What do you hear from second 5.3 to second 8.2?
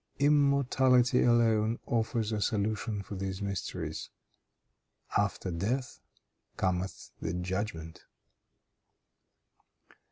death cometh the judgment."